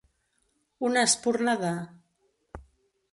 [0.87, 1.73] Una espurna de.